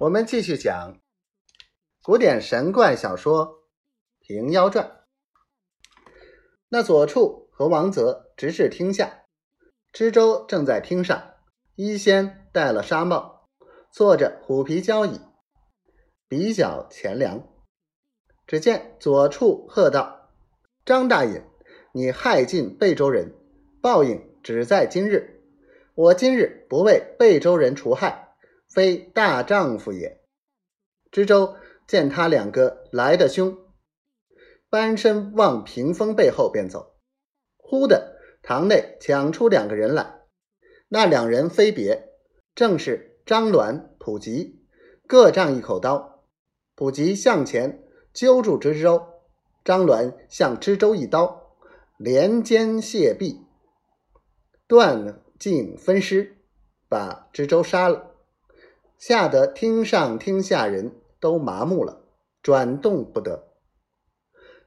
[0.00, 1.00] 我们继续讲
[2.02, 3.46] 古典神怪小说
[4.18, 4.84] 《平妖传》。
[6.68, 9.22] 那左处和王泽直至厅下，
[9.92, 11.34] 知州正在厅上，
[11.76, 13.48] 一仙戴了纱帽，
[13.92, 15.20] 坐着虎皮交椅，
[16.26, 17.46] 比较钱粮。
[18.48, 20.32] 只见左处喝道
[20.84, 21.40] ：“张大隐，
[21.92, 23.32] 你害尽贝州人，
[23.80, 25.44] 报应只在今日。
[25.94, 28.22] 我今日不为贝州人除害。”
[28.74, 30.20] 非大丈夫也。
[31.12, 31.54] 知州
[31.86, 33.56] 见他两个来得凶，
[34.68, 36.96] 翻身往屏风背后便走。
[37.56, 40.22] 忽的，堂内抢出两个人来，
[40.88, 42.08] 那两人非别，
[42.52, 44.66] 正是张鸾、普吉，
[45.06, 46.24] 各仗一口刀。
[46.74, 49.06] 普吉向前揪住知州，
[49.64, 51.56] 张鸾向知州一刀，
[51.96, 53.46] 连肩卸臂，
[54.66, 56.38] 断颈分尸，
[56.88, 58.13] 把知州杀了。
[58.98, 62.02] 吓得厅上厅下人都麻木了，
[62.42, 63.48] 转动不得。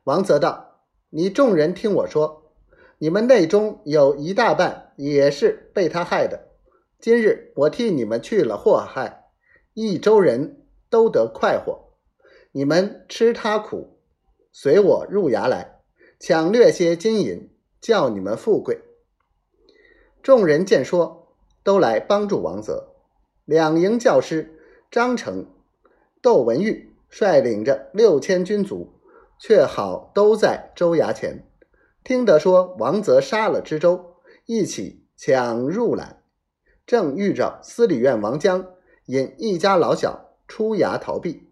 [0.04, 2.54] 王泽道：“你众人听我说，
[3.00, 6.48] 你们内中有一大半也是被他害的。
[7.00, 9.26] 今日我替你们去了祸害，
[9.74, 11.94] 益州人都得快活。
[12.52, 14.00] 你们吃他苦，
[14.52, 15.82] 随我入衙来，
[16.20, 17.50] 抢掠些金银，
[17.80, 18.82] 叫你们富贵。”
[20.24, 22.97] 众人见说，都来帮助王泽。
[23.48, 24.60] 两营教师
[24.92, 25.46] 张成、
[26.22, 28.90] 窦文玉率领着六千军卒，
[29.40, 31.48] 却好都在州衙前，
[32.04, 36.22] 听得说王泽杀了知州，一起抢入来，
[36.86, 38.68] 正遇着司礼院王江
[39.06, 41.50] 引一家老小出衙逃避。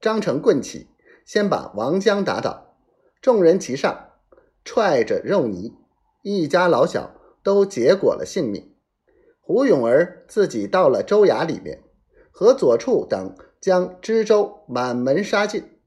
[0.00, 0.88] 张成棍起，
[1.24, 2.74] 先把王江打倒，
[3.22, 4.10] 众人齐上，
[4.64, 5.76] 踹着肉泥，
[6.22, 7.14] 一家老小
[7.44, 8.69] 都结果了性命。
[9.40, 11.82] 胡永儿自己到了州衙里面，
[12.30, 15.78] 和左处等将知州满门杀尽，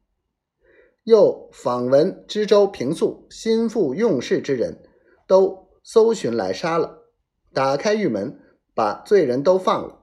[1.03, 4.83] 又访闻知州平素心腹用事之人，
[5.27, 7.03] 都搜寻来杀了。
[7.53, 8.39] 打开狱门，
[8.73, 9.99] 把罪人都放了。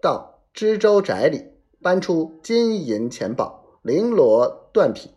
[0.00, 1.44] 到知州宅里，
[1.82, 5.10] 搬出金银钱宝、绫罗缎匹，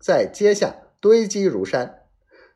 [0.00, 2.02] 在阶下堆积如山，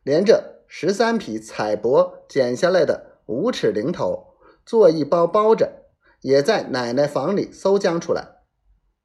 [0.02, 4.27] 连着十三匹彩帛剪下来的五尺零头。
[4.68, 5.86] 做一包包着，
[6.20, 8.42] 也在奶奶房里搜将出来。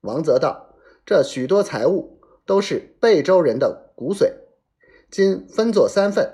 [0.01, 0.75] 王泽道
[1.07, 4.33] ：“这许多财物都是贝州人的骨髓，
[5.09, 6.29] 今分作三份，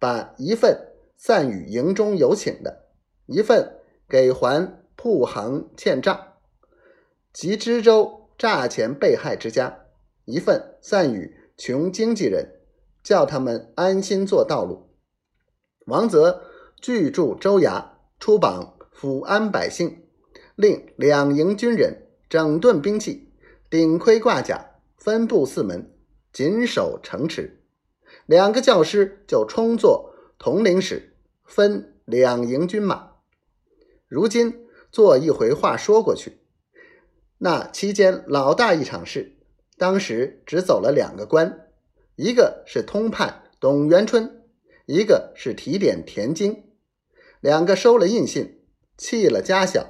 [0.00, 2.86] 把一份散与营中有请的，
[3.26, 3.78] 一份
[4.08, 6.32] 给还铺行欠账
[7.32, 9.84] 及知州诈钱被害之家，
[10.24, 12.58] 一份散与穷经济人，
[13.04, 14.90] 叫他们安心做道路。”
[15.86, 16.42] 王泽
[16.80, 17.94] 拒住州衙。
[18.18, 20.02] 出榜抚安百姓，
[20.54, 23.32] 令两营军人整顿兵器，
[23.68, 25.92] 顶盔挂甲，分布四门，
[26.32, 27.62] 紧守城池。
[28.24, 33.12] 两个教师就充作统领使，分两营军马。
[34.08, 36.38] 如今做一回话说过去，
[37.38, 39.36] 那期间老大一场事，
[39.76, 41.68] 当时只走了两个官，
[42.14, 44.44] 一个是通判董元春，
[44.86, 46.64] 一个是提点田京。
[47.46, 48.58] 两个收了印信，
[48.98, 49.86] 弃了家小，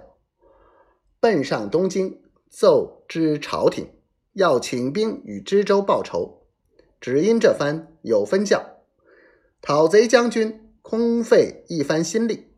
[1.19, 3.94] 奔上东京，奏知朝廷，
[4.34, 6.43] 要请兵与知州报仇。
[7.00, 8.62] 只因这番有分教，
[9.62, 12.49] 讨贼将军空费一番心力，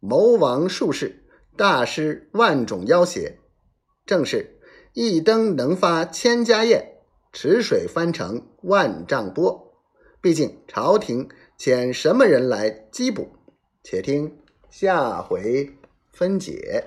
[0.00, 1.24] 谋王术士
[1.56, 3.38] 大施万种要挟，
[4.04, 4.58] 正是
[4.92, 6.96] 一灯能发千家宴，
[7.32, 9.72] 池水翻成万丈波。
[10.20, 13.28] 毕竟朝廷遣什么人来缉捕？
[13.84, 14.36] 且听。
[14.70, 15.70] 下回
[16.12, 16.84] 分解。